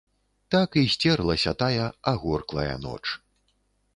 [0.53, 3.01] Так і сцерлася тая агорклая ноч.